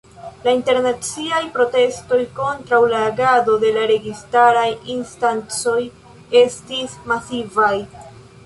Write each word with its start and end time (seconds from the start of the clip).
La 0.45 0.51
internaciaj 0.59 1.41
protestoj 1.57 2.19
kontraŭ 2.39 2.79
la 2.93 3.03
agado 3.11 3.57
de 3.65 3.73
la 3.77 3.85
registaraj 3.93 4.67
instancoj 4.97 5.79
estis 6.45 7.01
masivaj. 7.13 7.73